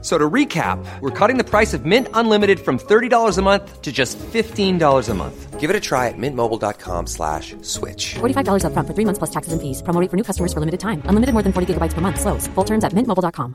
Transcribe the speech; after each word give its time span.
So 0.00 0.16
to 0.16 0.30
recap, 0.30 0.78
we're 1.00 1.10
cutting 1.10 1.38
the 1.38 1.44
price 1.44 1.74
of 1.74 1.84
Mint 1.84 2.06
Unlimited 2.14 2.60
from 2.60 2.78
$30 2.78 3.36
a 3.36 3.42
month 3.42 3.82
to 3.82 3.90
just 3.90 4.16
$15 4.18 5.08
a 5.08 5.14
month. 5.14 5.58
Give 5.58 5.70
it 5.70 5.74
a 5.74 5.80
try 5.80 6.06
at 6.06 6.14
mintmobile.com 6.16 7.08
slash 7.08 7.56
switch. 7.62 8.14
$45 8.20 8.62
upfront 8.62 8.86
for 8.86 8.94
three 8.94 9.04
months 9.04 9.18
plus 9.18 9.30
taxes 9.30 9.52
and 9.52 9.60
fees. 9.60 9.82
Promo 9.82 10.00
rate 10.00 10.08
for 10.08 10.16
new 10.16 10.22
customers 10.22 10.52
for 10.52 10.60
limited 10.60 10.78
time. 10.78 11.02
Unlimited 11.10 11.34
more 11.34 11.42
than 11.42 11.52
40 11.52 11.74
gigabytes 11.74 11.94
per 11.94 12.00
month. 12.00 12.20
Slows. 12.20 12.46
Full 12.54 12.64
terms 12.64 12.84
at 12.84 12.94
mintmobile.com. 12.94 13.54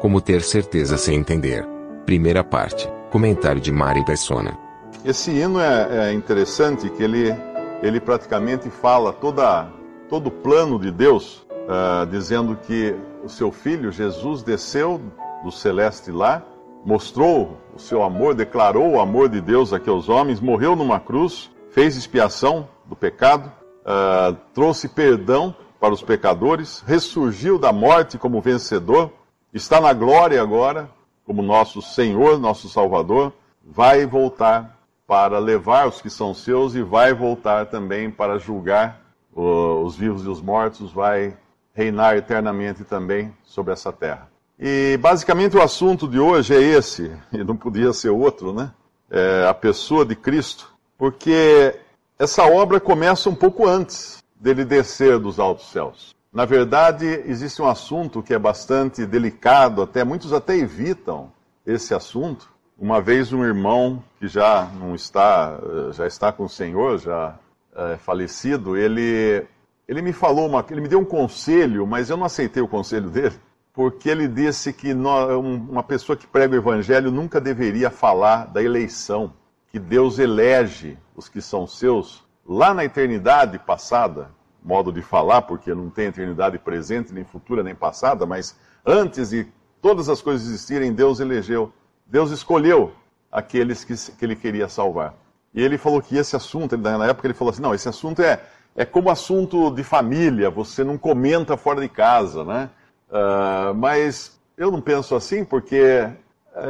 Como 0.00 0.20
ter 0.20 0.42
certeza 0.42 0.96
sem 0.98 1.16
entender. 1.16 1.66
Primeira 2.04 2.44
parte. 2.44 2.86
Comentário 3.10 3.60
de 3.60 3.72
Mari 3.72 4.04
Persona. 4.04 4.56
Esse 5.04 5.30
hino 5.30 5.58
é, 5.58 6.10
é 6.10 6.12
interessante 6.12 6.90
que 6.90 7.02
ele, 7.02 7.34
ele 7.82 7.98
praticamente 7.98 8.68
fala 8.68 9.12
toda, 9.12 9.68
todo 10.08 10.26
o 10.26 10.30
plano 10.30 10.78
de 10.78 10.90
Deus, 10.90 11.46
ah, 11.68 12.06
dizendo 12.10 12.56
que 12.56 12.96
o 13.22 13.28
seu 13.28 13.52
filho 13.52 13.92
Jesus 13.92 14.42
desceu 14.42 14.98
do 15.44 15.52
celeste 15.52 16.10
lá, 16.10 16.42
mostrou 16.82 17.58
o 17.74 17.78
seu 17.78 18.02
amor, 18.02 18.34
declarou 18.34 18.92
o 18.92 19.00
amor 19.00 19.28
de 19.28 19.38
Deus 19.38 19.72
aqui 19.72 19.90
aos 19.90 20.08
homens, 20.08 20.40
morreu 20.40 20.74
numa 20.74 20.98
cruz, 20.98 21.50
fez 21.70 21.94
expiação 21.94 22.66
do 22.86 22.96
pecado, 22.96 23.52
ah, 23.84 24.34
trouxe 24.54 24.88
perdão 24.88 25.54
para 25.78 25.92
os 25.92 26.02
pecadores, 26.02 26.82
ressurgiu 26.86 27.58
da 27.58 27.70
morte 27.70 28.16
como 28.16 28.40
vencedor, 28.40 29.12
está 29.52 29.78
na 29.78 29.92
glória 29.92 30.40
agora, 30.40 30.88
como 31.26 31.42
nosso 31.42 31.82
Senhor, 31.82 32.38
nosso 32.38 32.68
Salvador, 32.70 33.30
vai 33.62 34.06
voltar 34.06 34.78
para 35.06 35.38
levar 35.38 35.86
os 35.86 36.00
que 36.00 36.08
são 36.08 36.32
seus 36.32 36.74
e 36.74 36.82
vai 36.82 37.12
voltar 37.12 37.66
também 37.66 38.10
para 38.10 38.38
julgar 38.38 39.02
uh, 39.34 39.82
os 39.84 39.96
vivos 39.96 40.24
e 40.24 40.28
os 40.28 40.40
mortos, 40.40 40.90
vai 40.90 41.36
reinar 41.78 42.16
eternamente 42.16 42.82
também 42.82 43.32
sobre 43.44 43.72
essa 43.72 43.92
terra. 43.92 44.28
E 44.58 44.98
basicamente 45.00 45.56
o 45.56 45.62
assunto 45.62 46.08
de 46.08 46.18
hoje 46.18 46.52
é 46.52 46.60
esse, 46.60 47.12
e 47.32 47.44
não 47.44 47.56
podia 47.56 47.92
ser 47.92 48.10
outro, 48.10 48.52
né? 48.52 48.72
É 49.08 49.46
a 49.48 49.54
pessoa 49.54 50.04
de 50.04 50.16
Cristo, 50.16 50.68
porque 50.98 51.76
essa 52.18 52.42
obra 52.42 52.80
começa 52.80 53.30
um 53.30 53.34
pouco 53.34 53.64
antes 53.64 54.18
dele 54.34 54.64
descer 54.64 55.20
dos 55.20 55.38
altos 55.38 55.70
céus. 55.70 56.16
Na 56.32 56.44
verdade, 56.44 57.06
existe 57.24 57.62
um 57.62 57.68
assunto 57.68 58.22
que 58.24 58.34
é 58.34 58.38
bastante 58.38 59.06
delicado, 59.06 59.80
até 59.80 60.02
muitos 60.02 60.32
até 60.32 60.56
evitam 60.56 61.32
esse 61.64 61.94
assunto. 61.94 62.50
Uma 62.76 63.00
vez 63.00 63.32
um 63.32 63.44
irmão 63.44 64.02
que 64.18 64.26
já 64.26 64.68
não 64.78 64.94
está, 64.94 65.58
eh, 65.62 65.92
já 65.92 66.06
está 66.06 66.32
com 66.32 66.44
o 66.44 66.48
Senhor, 66.48 66.98
já 66.98 67.36
é 67.74 67.96
falecido, 67.96 68.76
ele 68.76 69.46
ele 69.88 70.02
me 70.02 70.12
falou 70.12 70.46
uma, 70.46 70.64
ele 70.70 70.82
me 70.82 70.88
deu 70.88 71.00
um 71.00 71.04
conselho, 71.04 71.86
mas 71.86 72.10
eu 72.10 72.16
não 72.16 72.26
aceitei 72.26 72.62
o 72.62 72.68
conselho 72.68 73.08
dele, 73.08 73.34
porque 73.72 74.10
ele 74.10 74.28
disse 74.28 74.72
que 74.72 74.92
um- 74.92 75.56
uma 75.70 75.82
pessoa 75.82 76.16
que 76.16 76.26
prega 76.26 76.54
o 76.54 76.58
evangelho 76.58 77.10
nunca 77.10 77.40
deveria 77.40 77.90
falar 77.90 78.46
da 78.46 78.62
eleição, 78.62 79.32
que 79.70 79.78
Deus 79.78 80.18
elege 80.18 80.98
os 81.16 81.28
que 81.28 81.40
são 81.40 81.66
seus 81.66 82.22
lá 82.46 82.74
na 82.74 82.84
eternidade 82.84 83.58
passada, 83.58 84.30
modo 84.62 84.92
de 84.92 85.00
falar, 85.00 85.42
porque 85.42 85.74
não 85.74 85.88
tem 85.88 86.06
eternidade 86.06 86.58
presente, 86.58 87.12
nem 87.12 87.24
futura, 87.24 87.62
nem 87.62 87.74
passada, 87.74 88.26
mas 88.26 88.56
antes 88.84 89.30
de 89.30 89.46
todas 89.80 90.08
as 90.08 90.20
coisas 90.20 90.46
existirem, 90.46 90.92
Deus 90.92 91.20
elegeu, 91.20 91.72
Deus 92.06 92.30
escolheu 92.30 92.92
aqueles 93.30 93.84
que, 93.84 93.94
que 94.12 94.24
ele 94.24 94.36
queria 94.36 94.68
salvar. 94.68 95.14
E 95.54 95.62
ele 95.62 95.78
falou 95.78 96.00
que 96.02 96.16
esse 96.16 96.36
assunto, 96.36 96.76
na 96.76 97.06
época 97.06 97.26
ele 97.26 97.34
falou 97.34 97.52
assim, 97.52 97.62
não, 97.62 97.74
esse 97.74 97.88
assunto 97.88 98.20
é, 98.22 98.40
é 98.76 98.84
como 98.84 99.10
assunto 99.10 99.70
de 99.70 99.82
família, 99.82 100.50
você 100.50 100.84
não 100.84 100.96
comenta 100.96 101.56
fora 101.56 101.80
de 101.80 101.88
casa, 101.88 102.44
né? 102.44 102.70
Ah, 103.10 103.72
mas 103.74 104.38
eu 104.56 104.70
não 104.70 104.80
penso 104.80 105.14
assim, 105.14 105.44
porque 105.44 106.08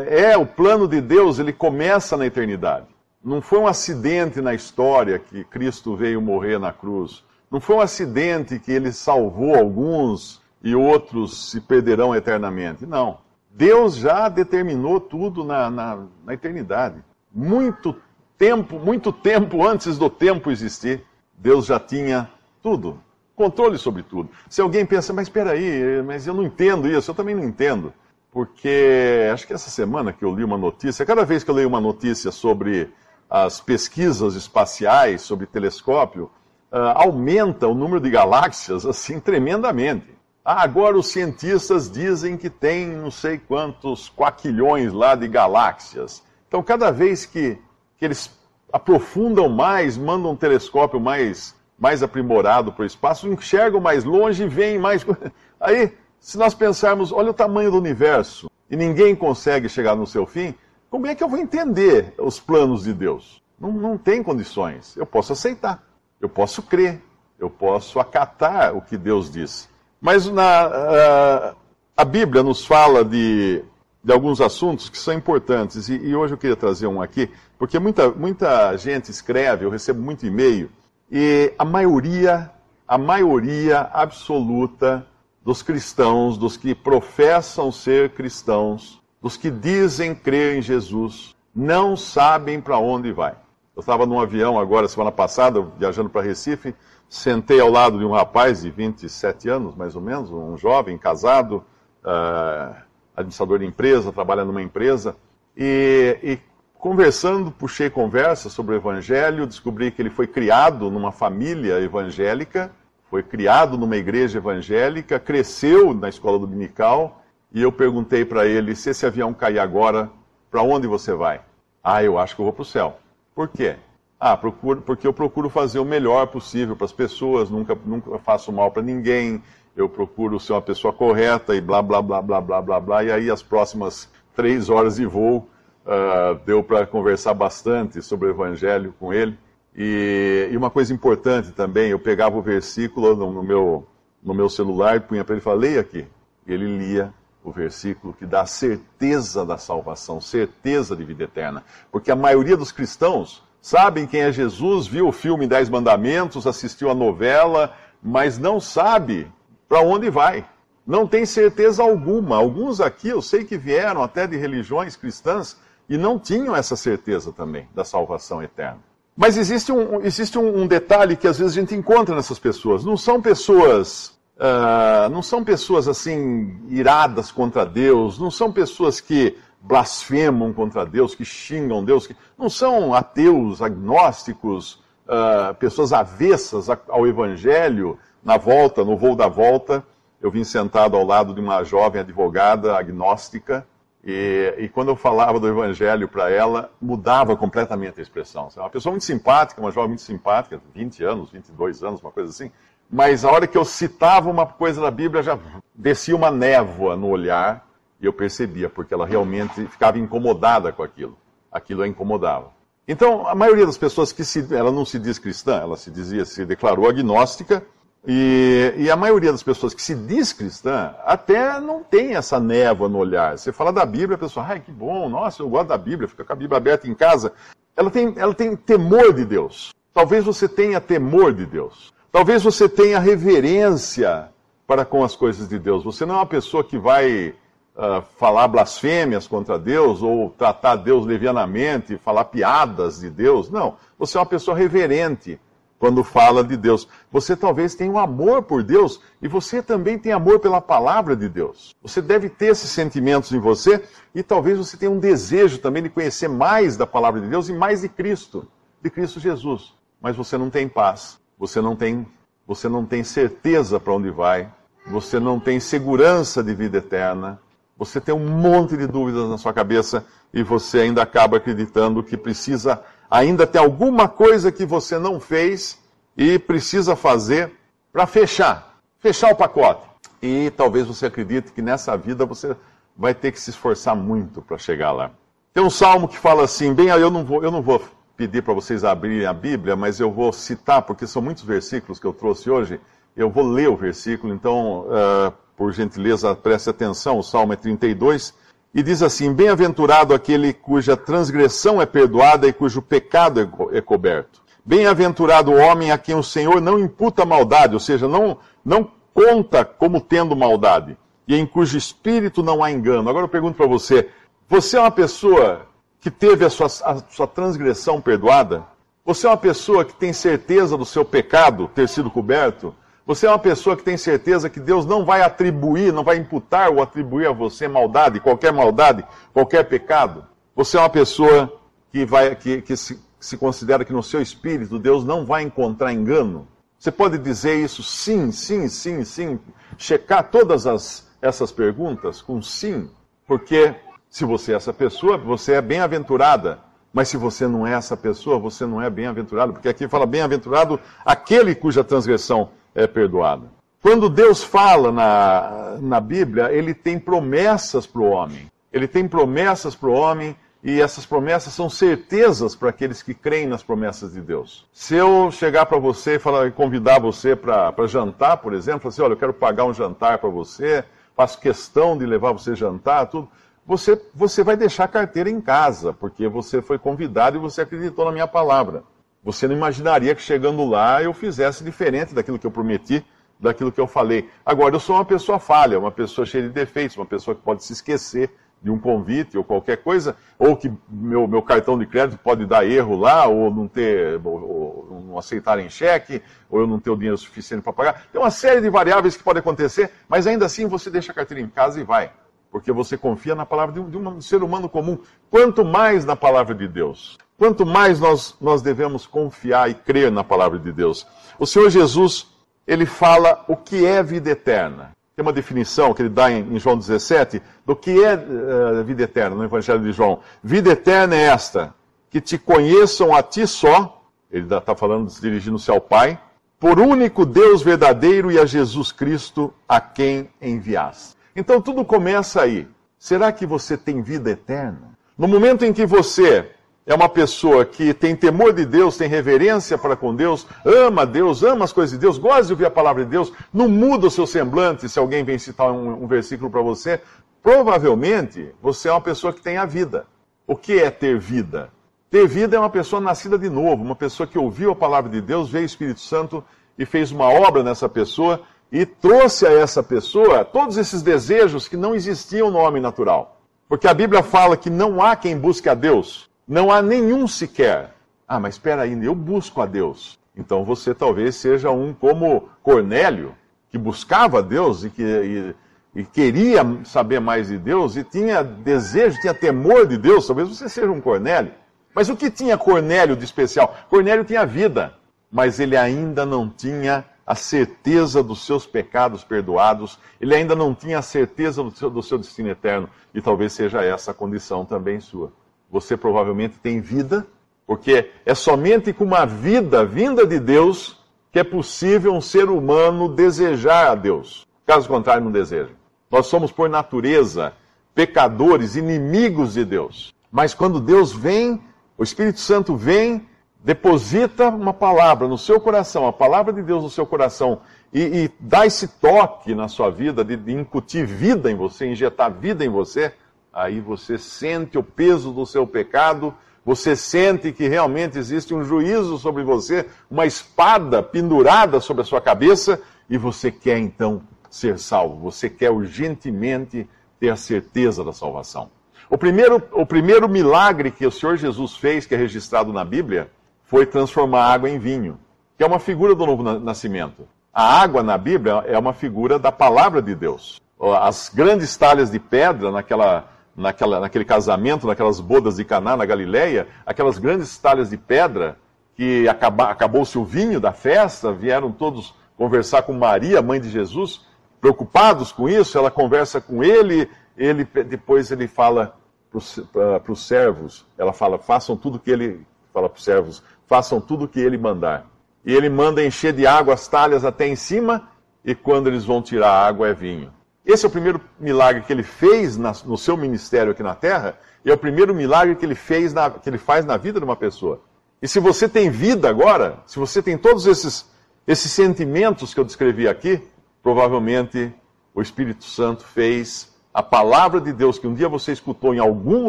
é 0.06 0.36
o 0.36 0.47
plano 0.47 0.86
de 0.86 1.00
Deus, 1.00 1.38
ele 1.38 1.53
começa 1.53 2.16
na 2.16 2.26
eternidade. 2.26 2.86
Não 3.25 3.41
foi 3.41 3.59
um 3.59 3.66
acidente 3.66 4.41
na 4.41 4.54
história 4.54 5.19
que 5.19 5.44
Cristo 5.44 5.97
veio 5.97 6.20
morrer 6.20 6.59
na 6.59 6.72
cruz. 6.72 7.25
Não 7.50 7.60
foi 7.60 7.76
um 7.76 7.81
acidente 7.81 8.59
que 8.59 8.70
ele 8.70 8.92
salvou 8.92 9.54
alguns 9.56 10.41
e 10.62 10.75
outros 10.75 11.50
se 11.50 11.60
perderão 11.60 12.15
eternamente. 12.15 12.86
Não. 12.86 13.19
Deus 13.50 13.97
já 13.97 14.28
determinou 14.28 15.00
tudo 15.00 15.42
na, 15.42 15.70
na, 15.70 16.04
na 16.25 16.34
eternidade. 16.34 17.03
Muito 17.32 17.97
tempo, 18.36 18.78
muito 18.78 19.12
tempo 19.12 19.66
antes 19.66 19.98
do 19.98 20.09
tempo 20.09 20.50
existir, 20.50 21.03
Deus 21.38 21.66
já 21.66 21.78
tinha 21.78 22.28
tudo. 22.62 23.00
Controle 23.34 23.78
sobre 23.78 24.03
tudo. 24.03 24.31
Se 24.49 24.60
alguém 24.60 24.84
pensa, 24.84 25.12
mas 25.12 25.28
espera 25.28 25.53
aí, 25.53 26.03
mas 26.04 26.26
eu 26.26 26.34
não 26.34 26.43
entendo 26.43 26.88
isso, 26.88 27.10
eu 27.10 27.15
também 27.15 27.34
não 27.34 27.44
entendo. 27.44 27.93
Porque 28.32 29.28
acho 29.32 29.47
que 29.47 29.53
essa 29.53 29.71
semana 29.71 30.12
que 30.12 30.25
eu 30.25 30.34
li 30.34 30.44
uma 30.44 30.59
notícia, 30.59 31.06
cada 31.06 31.25
vez 31.25 31.44
que 31.44 31.50
eu 31.50 31.54
leio 31.54 31.69
uma 31.69 31.81
notícia 31.81 32.31
sobre 32.31 32.93
as 33.31 33.60
pesquisas 33.60 34.34
espaciais, 34.34 35.22
sobre 35.22 35.47
telescópio, 35.47 36.31
ah, 36.71 37.03
aumenta 37.03 37.66
o 37.66 37.75
número 37.75 38.00
de 38.00 38.10
galáxias 38.10 38.84
assim 38.84 39.21
tremendamente. 39.21 40.16
Ah, 40.44 40.62
agora 40.62 40.97
os 40.98 41.09
cientistas 41.09 41.91
dizem 41.91 42.37
que 42.37 42.50
tem 42.50 42.88
não 42.88 43.10
sei 43.10 43.38
quantos 43.38 44.10
quaquilhões 44.10 44.93
lá 44.93 45.15
de 45.15 45.28
galáxias. 45.28 46.22
Então, 46.48 46.62
cada 46.62 46.91
vez 46.91 47.27
que, 47.27 47.59
que 47.98 48.04
eles 48.04 48.38
aprofundam 48.73 49.49
mais, 49.49 49.97
mandam 49.97 50.33
um 50.33 50.37
telescópio 50.37 51.01
mais, 51.01 51.55
mais 51.79 52.03
aprimorado 52.03 52.73
para 52.73 52.83
o 52.83 52.87
espaço, 52.87 53.29
enxergam 53.29 53.81
mais 53.81 54.05
longe 54.05 54.45
e 54.45 54.49
veem 54.49 54.79
mais. 54.79 55.05
Aí, 55.61 55.93
se 56.21 56.37
nós 56.37 56.55
pensarmos, 56.55 57.12
olha 57.12 57.31
o 57.31 57.34
tamanho 57.34 57.71
do 57.71 57.78
universo 57.78 58.51
e 58.71 58.77
ninguém 58.77 59.15
consegue 59.15 59.69
chegar 59.69 59.95
no 59.95 60.07
seu 60.07 60.27
fim, 60.27 60.55
como 60.91 61.07
é 61.07 61.15
que 61.15 61.23
eu 61.23 61.28
vou 61.28 61.39
entender 61.39 62.15
os 62.19 62.41
planos 62.41 62.84
de 62.84 62.93
Deus? 62.93 63.43
Não, 63.61 63.73
não 63.73 63.99
tem 63.99 64.23
condições. 64.23 64.97
Eu 64.97 65.07
posso 65.07 65.33
aceitar, 65.33 65.83
eu 66.21 66.28
posso 66.28 66.62
crer, 66.62 67.03
eu 67.39 67.51
posso 67.51 68.01
acatar 68.01 68.77
o 68.77 68.81
que 68.81 68.97
Deus 68.97 69.31
diz. 69.31 69.69
Mas 70.01 70.27
na, 70.27 70.67
ah, 70.67 71.55
a 71.97 72.05
Bíblia 72.05 72.43
nos 72.43 72.65
fala 72.65 73.05
de, 73.05 73.62
de 74.03 74.12
alguns 74.12 74.41
assuntos 74.41 74.89
que 74.89 74.97
são 74.97 75.15
importantes, 75.15 75.89
e, 75.89 75.97
e 75.97 76.15
hoje 76.15 76.34
eu 76.34 76.39
queria 76.39 76.57
trazer 76.57 76.87
um 76.87 77.03
aqui, 77.03 77.31
porque 77.59 77.79
muita, 77.79 78.11
muita 78.11 78.77
gente 78.77 79.11
escreve, 79.11 79.65
eu 79.65 79.71
recebo 79.71 80.01
muito 80.01 80.25
e-mail, 80.25 80.71
e 81.11 81.53
a 81.59 81.65
maioria, 81.65 82.51
a 82.87 82.97
maioria 82.97 83.81
absoluta 83.93 85.05
dos 85.43 85.63
cristãos, 85.63 86.39
dos 86.39 86.57
que 86.57 86.75
professam 86.75 87.73
ser 87.73 88.11
cristãos, 88.11 89.03
dos 89.21 89.37
que 89.37 89.51
dizem 89.51 90.15
crer 90.15 90.57
em 90.57 90.63
Jesus, 90.63 91.35
não 91.55 91.97
sabem 91.97 92.61
para 92.61 92.79
onde 92.79 93.11
vai. 93.13 93.35
Eu 93.75 93.81
estava 93.81 94.07
num 94.07 94.21
avião 94.21 94.59
agora, 94.59 94.87
semana 94.87 95.11
passada, 95.11 95.61
viajando 95.79 96.11
para 96.11 96.23
Recife, 96.23 96.75
sentei 97.09 97.61
ao 97.61 97.71
lado 97.71 97.99
de 97.99 98.05
um 98.05 98.13
rapaz 98.13 98.63
de 98.63 98.71
27 98.71 99.49
anos, 99.49 99.75
mais 99.75 99.97
ou 99.97 100.03
menos, 100.03 100.31
um 100.31 100.57
jovem, 100.57 100.99
casado, 100.99 101.65
ah, 102.05 102.83
administrador 103.17 103.59
de 103.59 103.67
empresa, 103.67 104.13
trabalha 104.13 104.45
numa 104.45 104.63
empresa, 104.63 105.17
e, 105.57 106.19
e 106.23 106.47
conversando, 106.78 107.50
puxei 107.50 107.91
conversa 107.91 108.49
sobre 108.49 108.75
o 108.75 108.78
Evangelho, 108.78 109.47
descobri 109.47 109.91
que 109.91 110.00
ele 110.00 110.11
foi 110.11 110.27
criado 110.27 110.91
numa 110.91 111.11
família 111.11 111.81
evangélica, 111.81 112.71
foi 113.11 113.22
criado 113.22 113.77
numa 113.77 113.97
igreja 113.97 114.39
evangélica, 114.39 115.19
cresceu 115.19 115.93
na 115.93 116.09
escola 116.09 116.39
dominical, 116.39 117.22
e 117.53 117.63
eu 117.63 117.72
perguntei 117.72 118.25
para 118.25 118.47
ele, 118.47 118.77
se 118.77 118.91
esse 118.91 119.04
avião 119.04 119.34
cair 119.34 119.59
agora, 119.59 120.10
para 120.51 120.63
onde 120.63 120.86
você 120.86 121.13
vai? 121.15 121.41
Ah, 121.83 122.03
eu 122.03 122.19
acho 122.19 122.36
que 122.36 122.41
eu 122.41 122.45
vou 122.45 122.53
para 122.53 122.63
o 122.63 122.66
céu. 122.66 122.98
Por 123.34 123.48
quê? 123.48 123.77
Ah, 124.21 124.36
procuro, 124.36 124.83
porque 124.83 125.07
eu 125.07 125.13
procuro 125.13 125.48
fazer 125.48 125.78
o 125.78 125.84
melhor 125.84 126.27
possível 126.27 126.77
para 126.77 126.84
as 126.84 126.92
pessoas, 126.92 127.51
nunca, 127.51 127.77
nunca 127.84 128.19
faço 128.19 128.53
mal 128.53 128.71
para 128.71 128.83
ninguém, 128.83 129.42
eu 129.77 129.89
procuro 129.89 130.39
ser 130.39 130.53
uma 130.53 130.63
pessoa 130.63 130.92
correta 130.92 131.54
e 131.54 131.60
blá, 131.60 131.80
blá, 131.80 132.03
blá, 132.03 132.21
blá, 132.21 132.41
blá, 132.41 132.60
blá, 132.60 132.80
blá. 132.80 133.04
E 133.04 133.13
aí 133.13 133.30
as 133.30 133.42
próximas 133.42 134.09
três 134.34 134.69
horas 134.69 134.97
de 134.97 135.07
voo 135.07 135.48
ah, 135.91 136.39
deu 136.45 136.63
para 136.63 136.87
conversar 136.87 137.33
bastante 137.33 138.03
sobre 138.03 138.29
o 138.29 138.31
Evangelho 138.31 138.95
com 139.01 139.11
ele. 139.11 139.39
E, 139.75 140.51
e 140.53 140.57
uma 140.57 140.69
coisa 140.69 140.93
importante 140.93 141.51
também, 141.53 141.91
eu 141.91 141.99
pegava 141.99 142.37
o 142.37 142.43
versículo 142.43 143.17
no, 143.17 143.33
no 143.33 143.43
meu, 143.43 143.87
no 144.23 144.35
meu 144.35 144.51
celular 144.51 144.97
e 144.97 145.01
punha 145.01 145.25
para 145.25 145.35
ele 145.35 145.45
e 145.47 145.55
leia 145.55 145.81
aqui. 145.81 146.07
E 146.47 146.53
ele 146.53 146.77
lia 146.77 147.15
o 147.43 147.51
versículo 147.51 148.13
que 148.13 148.27
dá 148.27 148.45
certeza 148.45 149.47
da 149.47 149.57
salvação, 149.57 150.21
certeza 150.21 150.95
de 150.95 151.05
vida 151.05 151.25
eterna. 151.25 151.65
Porque 151.91 152.11
a 152.11 152.17
maioria 152.17 152.57
dos 152.57 152.71
cristãos 152.71 153.43
sabem 153.63 154.07
quem 154.07 154.21
é 154.21 154.31
Jesus, 154.31 154.87
viu 154.87 155.09
o 155.09 155.13
filme 155.13 155.47
Dez 155.47 155.71
Mandamentos, 155.71 156.47
assistiu 156.47 156.91
a 156.91 156.95
novela, 156.95 157.73
mas 158.03 158.37
não 158.37 158.61
sabe 158.61 159.27
para 159.67 159.81
onde 159.81 160.11
vai. 160.11 160.45
Não 160.87 161.07
tem 161.07 161.25
certeza 161.25 161.83
alguma. 161.83 162.37
Alguns 162.37 162.79
aqui 162.79 163.09
eu 163.09 163.23
sei 163.23 163.45
que 163.45 163.57
vieram 163.57 164.03
até 164.03 164.27
de 164.27 164.37
religiões 164.37 164.95
cristãs 164.95 165.57
e 165.89 165.97
não 165.97 166.19
tinham 166.19 166.55
essa 166.55 166.77
certeza 166.77 167.33
também 167.33 167.69
da 167.75 167.85
salvação 167.85 168.43
eterna. 168.43 168.81
Mas 169.17 169.37
existe 169.37 169.73
um, 169.73 170.01
existe 170.03 170.39
um, 170.39 170.65
detalhe 170.67 171.17
que 171.17 171.27
às 171.27 171.39
vezes 171.39 171.57
a 171.57 171.61
gente 171.61 171.75
encontra 171.75 172.15
nessas 172.15 172.39
pessoas. 172.39 172.85
Não 172.85 172.97
são 172.97 173.21
pessoas. 173.21 174.17
Uh, 174.37 175.11
não 175.11 175.21
são 175.21 175.43
pessoas 175.43 175.89
assim 175.89 176.61
iradas 176.69 177.33
contra 177.33 177.67
Deus, 177.67 178.21
não 178.21 178.31
são 178.31 178.53
pessoas 178.53 179.01
que 179.01 179.37
blasfemam 179.61 180.53
contra 180.53 180.87
Deus, 180.87 181.17
que 181.17 181.25
xingam 181.25 181.85
Deus, 181.85 182.07
que 182.07 182.15
não 182.39 182.49
são 182.49 182.95
ateus, 182.95 183.61
agnósticos, 183.61 184.75
uh, 185.09 185.53
pessoas 185.59 185.93
avessas 185.93 186.69
ao 186.71 187.05
Evangelho. 187.05 187.99
Na 188.23 188.37
volta, 188.37 188.85
no 188.85 188.97
voo 188.97 189.17
da 189.17 189.27
volta, 189.27 189.85
eu 190.21 190.31
vim 190.31 190.45
sentado 190.45 190.97
ao 190.97 191.05
lado 191.05 191.35
de 191.35 191.41
uma 191.41 191.65
jovem 191.65 192.01
advogada 192.01 192.77
agnóstica, 192.77 193.67
e, 194.10 194.55
e 194.57 194.69
quando 194.71 194.89
eu 194.89 194.97
falava 194.97 195.39
do 195.39 195.47
Evangelho 195.47 196.09
para 196.09 196.31
ela, 196.31 196.72
mudava 196.81 197.37
completamente 197.37 198.01
a 198.01 198.03
expressão. 198.03 198.49
Uma 198.57 198.71
pessoa 198.71 198.93
muito 198.93 199.05
simpática, 199.05 199.60
uma 199.60 199.71
jovem 199.71 199.91
muito 199.91 200.03
simpática, 200.03 200.59
20 200.75 201.05
anos, 201.05 201.31
22 201.31 201.83
anos, 201.83 202.01
uma 202.01 202.10
coisa 202.10 202.31
assim. 202.31 202.51
Mas 202.91 203.22
a 203.22 203.31
hora 203.31 203.47
que 203.47 203.59
eu 203.59 203.66
citava 203.66 204.31
uma 204.31 204.47
coisa 204.47 204.81
da 204.81 204.91
Bíblia, 204.91 205.22
já 205.22 205.39
descia 205.75 206.16
uma 206.16 206.31
névoa 206.31 206.97
no 206.97 207.09
olhar, 207.09 207.69
e 208.01 208.07
eu 208.07 208.13
percebia, 208.15 208.71
porque 208.71 208.95
ela 208.95 209.05
realmente 209.05 209.66
ficava 209.66 209.99
incomodada 209.99 210.72
com 210.72 210.83
aquilo. 210.83 211.19
Aquilo 211.53 211.83
a 211.83 211.89
incomodava. 211.89 212.51
Então, 212.87 213.28
a 213.28 213.34
maioria 213.34 213.66
das 213.66 213.77
pessoas 213.77 214.11
que 214.11 214.25
se, 214.25 214.54
ela 214.54 214.72
não 214.72 214.87
se 214.87 214.99
diz 214.99 215.19
cristã, 215.19 215.57
ela 215.57 215.77
se 215.77 215.91
dizia, 215.91 216.25
se 216.25 216.47
declarou 216.47 216.89
agnóstica, 216.89 217.63
e, 218.06 218.74
e, 218.77 218.91
a 218.91 218.97
maioria 218.97 219.33
das 219.33 219.42
pessoas 219.42 219.74
que 219.74 219.83
se 219.83 219.95
diz 219.95 220.33
cristã 220.33 220.95
até 221.04 221.60
não 221.60 221.83
tem 221.83 222.15
essa 222.15 222.39
névoa 222.39 222.89
no 222.89 222.98
olhar. 222.98 223.36
Você 223.36 223.53
fala 223.53 223.72
da 223.72 223.84
Bíblia, 223.84 224.15
a 224.15 224.18
pessoa, 224.18 224.47
ai 224.48 224.60
que 224.60 224.71
bom, 224.71 225.09
nossa, 225.09 225.42
eu 225.42 225.48
gosto 225.48 225.68
da 225.68 225.77
Bíblia, 225.77 226.09
fica 226.09 226.24
com 226.24 226.33
a 226.33 226.36
Bíblia 226.36 226.56
aberta 226.56 226.89
em 226.89 226.95
casa. 226.95 227.33
Ela 227.77 227.91
tem, 227.91 228.15
ela 228.16 228.34
tem 228.34 228.54
temor 228.56 229.12
de 229.12 229.24
Deus. 229.24 229.74
Talvez 229.92 230.24
você 230.24 230.48
tenha 230.48 230.80
temor 230.80 231.33
de 231.33 231.45
Deus. 231.45 231.92
Talvez 232.10 232.42
você 232.42 232.68
tenha 232.68 232.98
reverência 232.98 234.28
para 234.66 234.84
com 234.84 235.03
as 235.03 235.16
coisas 235.16 235.48
de 235.48 235.59
Deus. 235.59 235.84
Você 235.84 236.06
não 236.06 236.15
é 236.15 236.18
uma 236.18 236.27
pessoa 236.27 236.62
que 236.62 236.78
vai 236.78 237.34
uh, 237.77 238.03
falar 238.16 238.48
blasfêmias 238.48 239.27
contra 239.27 239.59
Deus 239.59 240.03
ou 240.03 240.30
tratar 240.30 240.77
Deus 240.77 241.04
levianamente, 241.04 241.98
falar 241.98 242.24
piadas 242.24 243.01
de 243.01 243.10
Deus. 243.10 243.51
Não. 243.51 243.77
Você 243.98 244.16
é 244.16 244.21
uma 244.21 244.27
pessoa 244.27 244.56
reverente 244.56 245.39
quando 245.78 246.03
fala 246.03 246.42
de 246.42 246.57
Deus. 246.57 246.89
Você 247.10 247.36
talvez 247.36 247.75
tenha 247.75 247.91
um 247.91 247.98
amor 247.98 248.42
por 248.42 248.63
Deus 248.63 249.01
e 249.22 249.28
você 249.28 249.63
também 249.63 249.98
tem 249.98 250.13
amor 250.13 250.41
pela 250.41 250.60
palavra 250.60 251.15
de 251.15 251.28
Deus. 251.28 251.77
Você 251.83 252.03
deve 252.03 252.28
ter 252.28 252.47
esses 252.47 252.71
sentimentos 252.71 253.33
em 253.33 253.39
você 253.39 253.83
e 254.15 254.22
talvez 254.22 254.59
você 254.59 254.77
tenha 254.77 254.91
um 254.91 254.98
desejo 254.98 255.59
também 255.59 255.83
de 255.83 255.89
conhecer 255.89 256.28
mais 256.28 256.76
da 256.76 256.87
palavra 256.87 257.21
de 257.21 257.28
Deus 257.28 257.49
e 257.49 257.52
mais 257.52 257.83
de 257.83 257.88
Cristo, 257.88 258.47
de 258.83 258.90
Cristo 258.90 259.21
Jesus. 259.21 259.75
Mas 260.00 260.16
você 260.16 260.37
não 260.37 260.50
tem 260.50 260.69
paz, 260.69 261.19
você 261.38 261.61
não 261.61 261.76
tem, 261.76 262.07
você 262.47 262.69
não 262.69 262.85
tem 262.85 263.04
certeza 263.04 263.78
para 263.78 263.92
onde 263.92 264.11
vai, 264.11 264.52
você 264.87 265.21
não 265.21 265.38
tem 265.38 265.61
segurança 265.61 266.42
de 266.42 266.54
vida 266.54 266.78
eterna. 266.78 267.40
Você 267.76 268.00
tem 268.00 268.12
um 268.12 268.28
monte 268.28 268.76
de 268.76 268.88
dúvidas 268.88 269.28
na 269.28 269.38
sua 269.38 269.52
cabeça 269.52 270.04
e 270.35 270.42
você 270.42 270.80
ainda 270.80 271.00
acaba 271.00 271.37
acreditando 271.37 272.02
que 272.02 272.16
precisa 272.16 272.83
ainda 273.11 273.47
tem 273.47 273.61
alguma 273.61 274.09
coisa 274.09 274.52
que 274.52 274.64
você 274.64 274.99
não 274.99 275.19
fez 275.19 275.78
e 276.16 276.38
precisa 276.38 276.97
fazer 276.97 277.52
para 277.93 278.07
fechar, 278.07 278.81
fechar 278.99 279.33
o 279.33 279.37
pacote. 279.37 279.87
E 280.21 280.50
talvez 280.57 280.87
você 280.87 281.07
acredite 281.07 281.52
que 281.52 281.62
nessa 281.62 281.97
vida 281.97 282.26
você 282.26 282.57
vai 282.97 283.14
ter 283.14 283.33
que 283.33 283.40
se 283.40 283.50
esforçar 283.50 283.95
muito 283.95 284.43
para 284.43 284.59
chegar 284.59 284.90
lá. 284.90 285.12
Tem 285.55 285.62
um 285.62 285.71
salmo 285.71 286.09
que 286.09 286.19
fala 286.19 286.45
assim, 286.45 286.75
bem, 286.75 286.88
eu 286.88 287.11
não 287.11 287.25
vou, 287.25 287.43
eu 287.43 287.50
não 287.50 287.62
vou 287.62 287.83
pedir 288.16 288.43
para 288.43 288.52
vocês 288.52 288.83
abrirem 288.83 289.26
a 289.26 289.33
Bíblia, 289.33 289.76
mas 289.76 290.00
eu 290.00 290.11
vou 290.11 290.33
citar, 290.33 290.83
porque 290.83 291.07
são 291.07 291.23
muitos 291.23 291.45
versículos 291.45 292.00
que 292.00 292.07
eu 292.07 292.12
trouxe 292.12 292.50
hoje, 292.50 292.81
eu 293.16 293.31
vou 293.31 293.47
ler 293.47 293.69
o 293.69 293.76
versículo, 293.76 294.35
então, 294.35 294.87
uh, 294.87 295.33
por 295.57 295.73
gentileza, 295.73 296.35
preste 296.35 296.69
atenção, 296.69 297.19
o 297.19 297.23
Salmo 297.23 297.52
é 297.52 297.57
32, 297.57 298.35
e 298.75 298.82
diz 298.82 299.02
assim: 299.02 299.32
Bem-aventurado 299.32 300.14
aquele 300.14 300.52
cuja 300.52 300.97
transgressão 300.97 301.80
é 301.80 301.87
perdoada 301.87 302.47
e 302.47 302.52
cujo 302.52 302.82
pecado 302.82 303.40
é, 303.40 303.78
é 303.78 303.80
coberto. 303.80 304.42
Bem-aventurado 304.64 305.50
o 305.50 305.56
homem 305.56 305.90
a 305.90 305.99
quem 305.99 306.14
o 306.14 306.23
Senhor 306.23 306.61
não 306.61 306.78
imputa 306.78 307.25
maldade, 307.25 307.75
ou 307.75 307.80
seja, 307.80 308.06
não, 308.06 308.38
não 308.64 308.90
conta 309.14 309.64
como 309.64 310.00
tendo 310.00 310.37
maldade, 310.37 310.97
e 311.26 311.35
em 311.35 311.47
cujo 311.47 311.78
espírito 311.78 312.42
não 312.42 312.62
há 312.62 312.70
engano. 312.70 313.09
Agora 313.09 313.25
eu 313.25 313.30
pergunto 313.30 313.56
para 313.56 313.66
você: 313.66 314.09
você 314.49 314.76
é 314.76 314.80
uma 314.80 314.90
pessoa 314.90 315.66
que 316.00 316.11
teve 316.11 316.44
a 316.44 316.50
sua, 316.50 316.66
a 316.66 317.02
sua 317.11 317.26
transgressão 317.26 318.00
perdoada? 318.00 318.64
Você 319.04 319.26
é 319.26 319.30
uma 319.30 319.37
pessoa 319.38 319.87
que 319.87 319.94
tem 319.94 320.12
certeza 320.12 320.76
do 320.76 320.85
seu 320.85 321.04
pecado 321.04 321.70
ter 321.75 321.88
sido 321.88 322.11
coberto? 322.11 322.75
Você 323.09 323.26
é 323.26 323.31
uma 323.31 323.38
pessoa 323.38 323.75
que 323.75 323.83
tem 323.83 323.97
certeza 323.97 324.50
que 324.50 324.61
Deus 324.61 324.85
não 324.85 325.02
vai 325.02 325.23
atribuir, 325.23 325.95
não 325.95 326.05
vai 326.05 326.19
imputar 326.19 326.69
ou 326.69 326.83
atribuir 326.83 327.26
a 327.26 327.33
você 327.33 327.66
maldade, 327.66 328.21
qualquer 328.21 328.52
maldade, 328.52 329.02
qualquer 329.33 329.64
pecado. 329.64 330.26
Você 330.55 330.76
é 330.76 330.81
uma 330.81 330.90
pessoa 330.90 331.50
que, 331.90 332.05
vai, 332.05 332.37
que, 332.37 332.61
que 332.61 332.76
se, 332.76 333.02
se 333.19 333.38
considera 333.38 333.83
que 333.83 333.95
no 333.95 334.02
seu 334.02 334.21
espírito 334.21 334.78
Deus 334.78 335.07
não 335.07 335.25
vai 335.25 335.43
encontrar 335.43 335.90
engano. 335.90 336.47
Você 336.78 336.93
pode 336.93 337.16
dizer 337.16 337.55
isso 337.57 337.83
sim, 337.83 338.31
sim, 338.31 338.69
sim, 338.69 339.02
sim. 339.07 339.40
Checar 339.78 340.31
todas 340.31 340.66
as, 340.66 341.09
essas 341.23 341.50
perguntas 341.50 342.21
com 342.21 342.43
sim. 342.43 342.90
Porque 343.26 343.75
se 344.11 344.26
você 344.26 344.52
é 344.52 344.57
essa 344.57 344.73
pessoa, 344.75 345.16
você 345.16 345.54
é 345.54 345.62
bem-aventurada. 345.62 346.59
Mas 346.93 347.09
se 347.09 347.16
você 347.16 347.49
não 347.49 347.66
é 347.66 347.73
essa 347.73 347.97
pessoa, 347.97 348.38
você 348.38 348.66
não 348.66 348.83
é 348.83 348.90
bem-aventurado. 348.90 349.54
Porque 349.54 349.69
aqui 349.71 349.88
fala 349.88 350.04
bem-aventurado 350.04 350.78
aquele 351.07 351.54
cuja 351.54 351.83
transgressão 351.83 352.50
é 352.75 352.87
perdoada. 352.87 353.47
Quando 353.80 354.09
Deus 354.09 354.42
fala 354.42 354.90
na, 354.90 355.78
na 355.80 356.00
Bíblia, 356.00 356.52
ele 356.52 356.75
tem 356.75 356.99
promessas 356.99 357.87
para 357.87 358.02
o 358.02 358.11
homem. 358.11 358.50
Ele 358.73 358.88
tem 358.88 359.06
promessas 359.06 359.75
para 359.75 359.88
o 359.88 359.92
homem 359.92 360.37
e 360.62 360.80
essas 360.80 361.06
promessas 361.06 361.52
são 361.52 361.70
certezas 361.70 362.56
para 362.56 362.70
aqueles 362.70 363.02
que 363.02 363.14
creem 363.14 363.47
nas 363.47 363.62
promessas 363.62 364.12
de 364.12 364.20
Deus. 364.20 364.66
Se 364.73 364.97
eu 364.97 365.30
chegar 365.30 365.66
para 365.66 365.78
você 365.78 366.16
e 366.16 366.18
falar, 366.18 366.50
convidar 366.52 366.99
você 366.99 367.37
para 367.37 367.87
jantar, 367.87 368.38
por 368.38 368.52
exemplo, 368.52 368.80
falar 368.80 368.90
assim, 368.90 369.02
olha, 369.02 369.12
eu 369.12 369.18
quero 369.18 369.32
pagar 369.32 369.64
um 369.64 369.73
jantar 369.73 370.18
para 370.18 370.28
você, 370.28 370.85
faço 371.14 371.40
questão 371.40 371.97
de 371.97 372.04
levar 372.04 372.32
você 372.32 372.56
jantar, 372.56 373.06
tudo, 373.06 373.28
você, 373.64 374.00
você 374.14 374.42
vai 374.42 374.56
deixar 374.56 374.84
a 374.84 374.88
carteira 374.88 375.30
em 375.30 375.40
casa, 375.40 375.92
porque 375.92 376.26
você 376.26 376.60
foi 376.60 376.78
convidado 376.78 377.37
e 377.37 377.40
você 377.40 377.60
acreditou 377.60 378.04
na 378.04 378.12
minha 378.12 378.26
palavra. 378.26 378.82
Você 379.22 379.48
não 379.48 379.54
imaginaria 379.54 380.14
que 380.14 380.22
chegando 380.22 380.64
lá 380.64 381.02
eu 381.02 381.12
fizesse 381.12 381.64
diferente 381.64 382.14
daquilo 382.14 382.38
que 382.38 382.46
eu 382.46 382.50
prometi, 382.50 383.04
daquilo 383.38 383.72
que 383.72 383.80
eu 383.80 383.87
falei. 383.87 384.28
Agora, 384.44 384.75
eu 384.75 384.80
sou 384.80 384.96
uma 384.96 385.04
pessoa 385.04 385.38
falha, 385.38 385.78
uma 385.78 385.90
pessoa 385.90 386.26
cheia 386.26 386.44
de 386.44 386.50
defeitos, 386.50 386.96
uma 386.96 387.06
pessoa 387.06 387.34
que 387.34 387.42
pode 387.42 387.64
se 387.64 387.72
esquecer 387.72 388.30
de 388.60 388.70
um 388.70 388.78
convite 388.78 389.38
ou 389.38 389.44
qualquer 389.44 389.76
coisa, 389.78 390.16
ou 390.38 390.56
que 390.56 390.72
meu, 390.88 391.28
meu 391.28 391.42
cartão 391.42 391.78
de 391.78 391.87
crédito 391.87 392.18
pode 392.18 392.44
dar 392.44 392.66
erro 392.66 392.96
lá, 392.96 393.26
ou 393.26 393.54
não 393.54 393.68
ter, 393.68 394.20
ou, 394.25 394.88
ou 394.90 395.04
não 395.06 395.18
aceitar 395.18 395.58
em 395.60 395.70
cheque, 395.70 396.22
ou 396.50 396.60
eu 396.60 396.66
não 396.66 396.80
ter 396.80 396.90
o 396.90 396.96
dinheiro 396.96 397.16
suficiente 397.16 397.62
para 397.62 397.72
pagar. 397.72 398.06
Tem 398.10 398.20
uma 398.20 398.30
série 398.30 398.60
de 398.60 398.68
variáveis 398.68 399.16
que 399.16 399.22
podem 399.22 399.40
acontecer, 399.40 399.92
mas 400.08 400.26
ainda 400.26 400.46
assim 400.46 400.66
você 400.66 400.90
deixa 400.90 401.12
a 401.12 401.14
carteira 401.14 401.42
em 401.42 401.48
casa 401.48 401.80
e 401.80 401.84
vai, 401.84 402.12
porque 402.50 402.72
você 402.72 402.96
confia 402.96 403.34
na 403.34 403.46
palavra 403.46 403.75
de 403.75 403.80
um, 403.80 403.88
de 403.88 403.96
um 403.96 404.20
ser 404.20 404.42
humano 404.42 404.68
comum, 404.68 404.98
quanto 405.30 405.64
mais 405.64 406.04
na 406.04 406.16
palavra 406.16 406.54
de 406.54 406.66
Deus. 406.66 407.16
Quanto 407.38 407.64
mais 407.64 408.00
nós, 408.00 408.35
nós 408.40 408.61
devemos 408.61 409.07
confiar 409.07 409.71
e 409.71 409.75
crer 409.75 410.11
na 410.11 410.25
palavra 410.25 410.59
de 410.59 410.73
Deus. 410.73 411.07
O 411.38 411.47
Senhor 411.47 411.71
Jesus, 411.71 412.26
ele 412.66 412.85
fala 412.85 413.45
o 413.47 413.57
que 413.57 413.87
é 413.87 414.02
vida 414.02 414.30
eterna. 414.30 414.90
Tem 415.14 415.23
uma 415.23 415.33
definição 415.33 415.95
que 415.95 416.02
ele 416.02 416.09
dá 416.09 416.33
em, 416.33 416.40
em 416.52 416.59
João 416.59 416.76
17 416.76 417.40
do 417.64 417.76
que 417.76 418.02
é 418.02 418.14
uh, 418.14 418.83
vida 418.83 419.04
eterna 419.04 419.37
no 419.37 419.45
Evangelho 419.45 419.80
de 419.80 419.92
João. 419.92 420.18
Vida 420.42 420.71
eterna 420.71 421.14
é 421.14 421.26
esta, 421.26 421.73
que 422.11 422.21
te 422.21 422.37
conheçam 422.37 423.14
a 423.14 423.23
ti 423.23 423.47
só, 423.47 424.02
ele 424.33 424.52
está 424.52 424.75
falando, 424.75 425.09
dirigindo-se 425.21 425.71
ao 425.71 425.80
Pai, 425.80 426.21
por 426.59 426.80
único 426.80 427.25
Deus 427.25 427.62
verdadeiro 427.62 428.33
e 428.33 428.38
a 428.38 428.45
Jesus 428.45 428.90
Cristo 428.90 429.54
a 429.68 429.80
quem 429.80 430.28
enviaste. 430.42 431.16
Então 431.37 431.61
tudo 431.61 431.85
começa 431.85 432.42
aí. 432.42 432.66
Será 432.99 433.30
que 433.30 433.47
você 433.47 433.76
tem 433.76 434.02
vida 434.02 434.30
eterna? 434.30 434.99
No 435.16 435.28
momento 435.28 435.64
em 435.64 435.73
que 435.73 435.87
você 435.87 436.50
é 436.88 436.95
uma 436.95 437.09
pessoa 437.09 437.66
que 437.66 437.92
tem 437.92 438.16
temor 438.16 438.54
de 438.54 438.64
Deus, 438.64 438.97
tem 438.97 439.07
reverência 439.07 439.76
para 439.76 439.95
com 439.95 440.14
Deus, 440.14 440.47
ama 440.64 441.04
Deus, 441.04 441.42
ama 441.42 441.66
as 441.66 441.73
coisas 441.73 441.92
de 441.92 441.99
Deus, 441.99 442.16
gosta 442.16 442.47
de 442.47 442.52
ouvir 442.54 442.64
a 442.64 442.71
palavra 442.71 443.04
de 443.04 443.11
Deus, 443.11 443.30
não 443.52 443.68
muda 443.68 444.07
o 444.07 444.11
seu 444.11 444.26
semblante 444.26 444.88
se 444.88 444.99
alguém 444.99 445.23
vem 445.23 445.38
citar 445.38 445.71
um, 445.71 446.02
um 446.02 446.07
versículo 446.07 446.50
para 446.50 446.62
você, 446.62 446.99
provavelmente 447.42 448.54
você 448.62 448.88
é 448.88 448.90
uma 448.90 449.02
pessoa 449.02 449.35
que 449.35 449.42
tem 449.42 449.59
a 449.59 449.66
vida. 449.66 450.07
O 450.47 450.57
que 450.57 450.78
é 450.78 450.90
ter 450.90 451.18
vida? 451.18 451.71
Ter 452.11 452.26
vida 452.26 452.57
é 452.57 452.59
uma 452.59 452.71
pessoa 452.71 453.02
nascida 453.02 453.38
de 453.38 453.50
novo, 453.50 453.85
uma 453.85 453.95
pessoa 453.95 454.26
que 454.26 454.38
ouviu 454.38 454.71
a 454.71 454.76
palavra 454.76 455.11
de 455.11 455.21
Deus, 455.21 455.50
veio 455.50 455.64
o 455.64 455.66
Espírito 455.66 456.00
Santo 456.00 456.42
e 456.78 456.87
fez 456.87 457.12
uma 457.12 457.28
obra 457.28 457.62
nessa 457.62 457.87
pessoa 457.87 458.40
e 458.73 458.87
trouxe 458.87 459.47
a 459.47 459.52
essa 459.52 459.83
pessoa 459.83 460.42
todos 460.42 460.78
esses 460.78 461.02
desejos 461.02 461.68
que 461.68 461.76
não 461.76 461.95
existiam 461.95 462.50
no 462.50 462.57
homem 462.57 462.80
natural. 462.80 463.42
Porque 463.68 463.87
a 463.87 463.92
Bíblia 463.92 464.23
fala 464.23 464.57
que 464.57 464.71
não 464.71 465.02
há 465.02 465.14
quem 465.14 465.37
busque 465.37 465.68
a 465.68 465.75
Deus, 465.75 466.27
não 466.49 466.73
há 466.73 466.81
nenhum 466.81 467.28
sequer. 467.28 467.93
Ah, 468.26 468.40
mas 468.40 468.55
espera 468.55 468.83
aí, 468.83 469.05
eu 469.05 469.14
busco 469.14 469.61
a 469.61 469.67
Deus. 469.67 470.19
Então 470.35 470.64
você 470.64 470.95
talvez 470.95 471.37
seja 471.37 471.71
um 471.71 471.93
como 471.93 472.49
Cornélio, 472.62 473.35
que 473.71 473.76
buscava 473.76 474.38
a 474.38 474.43
Deus 474.43 474.85
e 474.85 474.90
que 474.90 475.02
e, 475.02 476.00
e 476.00 476.05
queria 476.05 476.62
saber 476.85 477.21
mais 477.21 477.49
de 477.49 477.59
Deus 477.59 477.97
e 477.97 478.05
tinha 478.05 478.43
desejo, 478.43 479.21
tinha 479.21 479.35
temor 479.35 479.87
de 479.87 479.99
Deus. 479.99 480.26
Talvez 480.26 480.49
você 480.49 480.69
seja 480.69 480.90
um 480.90 481.00
Cornélio. 481.00 481.52
Mas 481.95 482.09
o 482.09 482.17
que 482.17 482.31
tinha 482.31 482.57
Cornélio 482.57 483.17
de 483.17 483.25
especial? 483.25 483.76
Cornélio 483.90 484.25
tinha 484.25 484.47
vida, 484.47 484.95
mas 485.31 485.59
ele 485.59 485.76
ainda 485.76 486.25
não 486.25 486.49
tinha 486.49 487.05
a 487.26 487.35
certeza 487.35 488.23
dos 488.23 488.47
seus 488.47 488.67
pecados 488.67 489.23
perdoados, 489.23 489.99
ele 490.19 490.35
ainda 490.35 490.55
não 490.55 490.75
tinha 490.75 490.99
a 490.99 491.02
certeza 491.02 491.62
do 491.62 491.71
seu, 491.73 491.90
do 491.90 492.02
seu 492.02 492.17
destino 492.17 492.49
eterno. 492.49 492.88
E 493.12 493.21
talvez 493.21 493.52
seja 493.52 493.83
essa 493.83 494.12
a 494.12 494.14
condição 494.14 494.64
também 494.64 495.00
sua. 495.00 495.33
Você 495.70 495.96
provavelmente 495.96 496.58
tem 496.58 496.80
vida, 496.80 497.26
porque 497.66 498.10
é 498.25 498.34
somente 498.34 498.92
com 498.92 499.04
uma 499.04 499.26
vida 499.26 499.84
vinda 499.84 500.26
de 500.26 500.38
Deus 500.38 500.98
que 501.30 501.38
é 501.38 501.44
possível 501.44 502.14
um 502.14 502.20
ser 502.20 502.48
humano 502.48 503.08
desejar 503.08 503.88
a 503.88 503.94
Deus. 503.94 504.46
Caso 504.66 504.88
contrário, 504.88 505.25
não 505.25 505.32
deseja. 505.32 505.70
Nós 506.10 506.26
somos, 506.26 506.50
por 506.50 506.68
natureza, 506.68 507.52
pecadores, 507.94 508.76
inimigos 508.76 509.54
de 509.54 509.64
Deus. 509.64 510.14
Mas 510.32 510.54
quando 510.54 510.80
Deus 510.80 511.12
vem, 511.12 511.62
o 511.96 512.02
Espírito 512.02 512.40
Santo 512.40 512.76
vem, 512.76 513.26
deposita 513.62 514.48
uma 514.48 514.72
palavra 514.72 515.26
no 515.28 515.37
seu 515.37 515.60
coração, 515.60 516.06
a 516.06 516.12
palavra 516.12 516.52
de 516.52 516.62
Deus 516.62 516.82
no 516.82 516.90
seu 516.90 517.04
coração, 517.04 517.60
e, 517.92 518.00
e 518.00 518.30
dá 518.40 518.66
esse 518.66 518.88
toque 518.88 519.54
na 519.54 519.68
sua 519.68 519.90
vida 519.90 520.25
de, 520.25 520.37
de 520.37 520.52
incutir 520.52 521.06
vida 521.06 521.50
em 521.50 521.54
você, 521.54 521.87
injetar 521.87 522.32
vida 522.32 522.64
em 522.64 522.68
você, 522.68 523.12
aí 523.58 523.80
você 523.80 524.18
sente 524.18 524.78
o 524.78 524.82
peso 524.82 525.32
do 525.32 525.44
seu 525.44 525.66
pecado 525.66 526.34
você 526.68 526.94
sente 526.94 527.50
que 527.50 527.66
realmente 527.66 528.18
existe 528.18 528.52
um 528.52 528.62
juízo 528.62 529.16
sobre 529.16 529.42
você, 529.42 529.86
uma 530.10 530.26
espada 530.26 531.02
pendurada 531.02 531.80
sobre 531.80 532.02
a 532.02 532.04
sua 532.04 532.20
cabeça, 532.20 532.78
e 533.08 533.16
você 533.16 533.50
quer 533.50 533.78
então 533.78 534.20
ser 534.50 534.78
salvo. 534.78 535.16
Você 535.30 535.48
quer 535.48 535.70
urgentemente 535.70 536.86
ter 537.18 537.30
a 537.30 537.36
certeza 537.36 538.04
da 538.04 538.12
salvação. 538.12 538.70
O 539.08 539.16
primeiro, 539.16 539.62
o 539.72 539.86
primeiro 539.86 540.28
milagre 540.28 540.90
que 540.90 541.06
o 541.06 541.10
Senhor 541.10 541.38
Jesus 541.38 541.74
fez, 541.74 542.04
que 542.04 542.14
é 542.14 542.18
registrado 542.18 542.70
na 542.70 542.84
Bíblia, 542.84 543.30
foi 543.64 543.86
transformar 543.86 544.52
água 544.52 544.68
em 544.68 544.78
vinho, 544.78 545.18
que 545.56 545.64
é 545.64 545.66
uma 545.66 545.78
figura 545.78 546.14
do 546.14 546.26
novo 546.26 546.42
nascimento. 546.42 547.26
A 547.50 547.80
água 547.80 548.02
na 548.02 548.18
Bíblia 548.18 548.62
é 548.66 548.78
uma 548.78 548.92
figura 548.92 549.38
da 549.38 549.50
palavra 549.50 550.02
de 550.02 550.14
Deus. 550.14 550.60
As 551.00 551.30
grandes 551.34 551.74
talhas 551.78 552.10
de 552.10 552.18
pedra 552.18 552.70
naquela 552.70 553.38
naquela, 553.58 553.98
naquele 553.98 554.24
casamento, 554.24 554.86
naquelas 554.86 555.18
bodas 555.20 555.56
de 555.56 555.64
Caná 555.64 555.96
na 555.96 556.06
Galileia, 556.06 556.68
aquelas 556.86 557.18
grandes 557.18 557.58
talhas 557.58 557.90
de 557.90 557.96
pedra 557.96 558.56
que 558.94 559.28
acabou-se 559.28 560.16
o 560.16 560.24
vinho 560.24 560.60
da 560.60 560.72
festa, 560.72 561.32
vieram 561.32 561.70
todos 561.70 562.14
conversar 562.36 562.82
com 562.82 562.92
Maria, 562.92 563.42
mãe 563.42 563.60
de 563.60 563.68
Jesus, 563.68 564.22
preocupados 564.60 565.32
com 565.32 565.48
isso, 565.48 565.76
ela 565.76 565.90
conversa 565.90 566.40
com 566.40 566.62
ele, 566.62 567.08
ele 567.36 567.64
depois 567.64 568.30
ele 568.30 568.48
fala 568.48 568.96
para 569.30 570.12
os 570.12 570.26
servos, 570.26 570.86
ela 570.96 571.12
fala, 571.12 571.38
façam 571.38 571.76
tudo 571.76 571.98
que 571.98 572.10
ele 572.10 572.46
fala 572.72 572.88
para 572.88 572.98
os 572.98 573.04
servos, 573.04 573.42
façam 573.66 574.00
tudo 574.00 574.28
que 574.28 574.40
ele 574.40 574.56
mandar. 574.56 575.06
E 575.44 575.54
ele 575.54 575.68
manda 575.68 576.04
encher 576.04 576.32
de 576.32 576.46
água 576.46 576.74
as 576.74 576.88
talhas 576.88 577.24
até 577.24 577.46
em 577.46 577.56
cima, 577.56 578.08
e 578.44 578.54
quando 578.54 578.86
eles 578.86 579.04
vão 579.04 579.20
tirar 579.20 579.50
a 579.50 579.66
água 579.66 579.88
é 579.88 579.94
vinho. 579.94 580.32
Esse 580.68 580.84
é 580.84 580.88
o 580.88 580.92
primeiro 580.92 581.18
milagre 581.40 581.80
que 581.80 581.90
ele 581.90 582.02
fez 582.02 582.58
na, 582.58 582.75
no 582.84 582.98
seu 582.98 583.16
ministério 583.16 583.72
aqui 583.72 583.82
na 583.82 583.94
Terra, 583.94 584.38
e 584.62 584.70
é 584.70 584.75
o 584.75 584.76
primeiro 584.76 585.14
milagre 585.14 585.56
que 585.56 585.64
ele, 585.64 585.75
fez 585.75 586.12
na, 586.12 586.28
que 586.28 586.46
ele 586.46 586.58
faz 586.58 586.84
na 586.84 586.98
vida 586.98 587.18
de 587.18 587.25
uma 587.25 587.37
pessoa. 587.37 587.80
E 588.20 588.28
se 588.28 588.38
você 588.38 588.68
tem 588.68 588.90
vida 588.90 589.30
agora, 589.30 589.78
se 589.87 589.98
você 589.98 590.20
tem 590.20 590.37
todos 590.37 590.66
esses, 590.66 591.10
esses 591.46 591.72
sentimentos 591.72 592.52
que 592.52 592.60
eu 592.60 592.66
descrevi 592.66 593.08
aqui, 593.08 593.40
provavelmente 593.82 594.70
o 595.14 595.22
Espírito 595.22 595.64
Santo 595.64 596.04
fez 596.04 596.70
a 596.92 597.02
palavra 597.02 597.62
de 597.62 597.72
Deus 597.72 597.98
que 597.98 598.06
um 598.06 598.12
dia 598.12 598.28
você 598.28 598.52
escutou 598.52 598.94
em 598.94 598.98
algum 598.98 599.48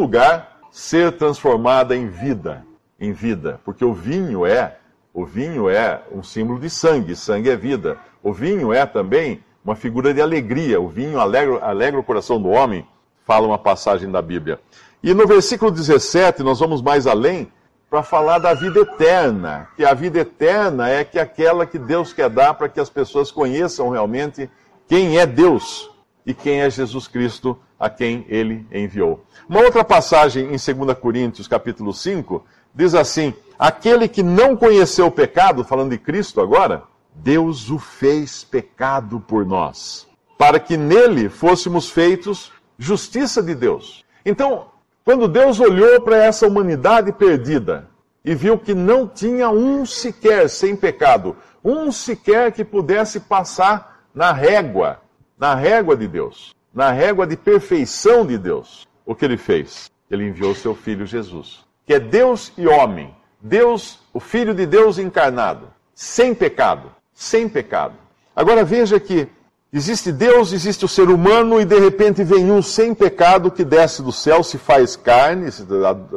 lugar 0.00 0.60
ser 0.70 1.12
transformada 1.18 1.94
em 1.94 2.08
vida, 2.08 2.64
em 2.98 3.12
vida, 3.12 3.60
porque 3.62 3.84
o 3.84 3.92
vinho 3.92 4.46
é, 4.46 4.78
o 5.12 5.26
vinho 5.26 5.68
é 5.68 6.02
um 6.10 6.22
símbolo 6.22 6.58
de 6.58 6.70
sangue, 6.70 7.14
sangue 7.14 7.50
é 7.50 7.56
vida. 7.56 7.98
O 8.22 8.32
vinho 8.32 8.72
é 8.72 8.86
também 8.86 9.42
uma 9.64 9.76
figura 9.76 10.12
de 10.12 10.20
alegria. 10.20 10.80
O 10.80 10.88
vinho 10.88 11.20
alegra, 11.20 11.58
alegra 11.64 12.00
o 12.00 12.04
coração 12.04 12.40
do 12.40 12.48
homem, 12.48 12.86
fala 13.26 13.46
uma 13.46 13.58
passagem 13.58 14.10
da 14.10 14.22
Bíblia. 14.22 14.60
E 15.02 15.14
no 15.14 15.26
versículo 15.26 15.70
17, 15.70 16.42
nós 16.42 16.60
vamos 16.60 16.82
mais 16.82 17.06
além 17.06 17.50
para 17.88 18.02
falar 18.02 18.38
da 18.38 18.54
vida 18.54 18.80
eterna, 18.80 19.68
que 19.76 19.84
a 19.84 19.92
vida 19.92 20.20
eterna 20.20 20.88
é 20.88 21.02
que 21.02 21.18
aquela 21.18 21.66
que 21.66 21.78
Deus 21.78 22.12
quer 22.12 22.30
dar 22.30 22.54
para 22.54 22.68
que 22.68 22.78
as 22.78 22.88
pessoas 22.88 23.32
conheçam 23.32 23.88
realmente 23.88 24.48
quem 24.86 25.18
é 25.18 25.26
Deus 25.26 25.90
e 26.24 26.32
quem 26.32 26.60
é 26.60 26.70
Jesus 26.70 27.08
Cristo 27.08 27.58
a 27.78 27.90
quem 27.90 28.24
ele 28.28 28.64
enviou. 28.70 29.24
Uma 29.48 29.62
outra 29.62 29.82
passagem 29.82 30.44
em 30.44 30.74
2 30.74 30.98
Coríntios, 30.98 31.48
capítulo 31.48 31.92
5, 31.92 32.44
diz 32.74 32.94
assim: 32.94 33.34
Aquele 33.58 34.06
que 34.06 34.22
não 34.22 34.54
conheceu 34.54 35.06
o 35.06 35.10
pecado, 35.10 35.64
falando 35.64 35.90
de 35.90 35.98
Cristo 35.98 36.40
agora, 36.40 36.84
Deus 37.14 37.70
o 37.70 37.78
fez 37.78 38.44
pecado 38.44 39.20
por 39.20 39.44
nós, 39.44 40.08
para 40.38 40.58
que 40.58 40.76
nele 40.76 41.28
fôssemos 41.28 41.90
feitos 41.90 42.52
justiça 42.78 43.42
de 43.42 43.54
Deus. 43.54 44.04
Então, 44.24 44.68
quando 45.04 45.28
Deus 45.28 45.60
olhou 45.60 46.00
para 46.00 46.16
essa 46.16 46.46
humanidade 46.46 47.12
perdida 47.12 47.88
e 48.24 48.34
viu 48.34 48.58
que 48.58 48.74
não 48.74 49.06
tinha 49.06 49.50
um 49.50 49.84
sequer 49.84 50.48
sem 50.48 50.76
pecado, 50.76 51.36
um 51.64 51.92
sequer 51.92 52.52
que 52.52 52.64
pudesse 52.64 53.20
passar 53.20 54.04
na 54.14 54.32
régua, 54.32 55.00
na 55.38 55.54
régua 55.54 55.96
de 55.96 56.08
Deus, 56.08 56.54
na 56.72 56.90
régua 56.90 57.26
de 57.26 57.36
perfeição 57.36 58.24
de 58.24 58.38
Deus, 58.38 58.86
o 59.04 59.14
que 59.14 59.24
ele 59.24 59.36
fez? 59.36 59.90
Ele 60.10 60.26
enviou 60.26 60.54
seu 60.54 60.74
filho 60.74 61.06
Jesus, 61.06 61.64
que 61.86 61.94
é 61.94 62.00
Deus 62.00 62.52
e 62.56 62.66
homem, 62.66 63.14
Deus, 63.40 64.00
o 64.12 64.20
Filho 64.20 64.54
de 64.54 64.66
Deus 64.66 64.98
encarnado, 64.98 65.68
sem 65.94 66.34
pecado 66.34 66.92
sem 67.20 67.46
pecado. 67.46 67.96
Agora 68.34 68.64
veja 68.64 68.98
que 68.98 69.28
existe 69.70 70.10
Deus, 70.10 70.54
existe 70.54 70.86
o 70.86 70.88
ser 70.88 71.10
humano, 71.10 71.60
e 71.60 71.66
de 71.66 71.78
repente 71.78 72.24
vem 72.24 72.50
um 72.50 72.62
sem 72.62 72.94
pecado 72.94 73.50
que 73.50 73.62
desce 73.62 74.02
do 74.02 74.10
céu, 74.10 74.42
se 74.42 74.56
faz 74.56 74.96
carne, 74.96 75.52
se 75.52 75.66